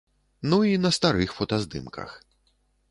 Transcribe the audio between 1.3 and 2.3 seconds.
фотаздымках.